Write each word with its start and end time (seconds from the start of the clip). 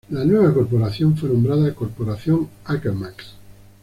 La 0.09 0.25
nueva 0.25 0.51
corporación 0.51 1.15
fue 1.15 1.29
nombrada 1.29 1.75
Corporación 1.75 2.49
Alchemax. 2.65 3.35